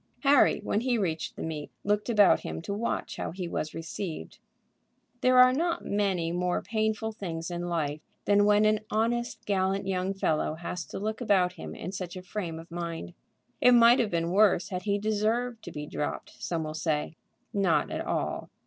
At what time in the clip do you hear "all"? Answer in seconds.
18.03-18.49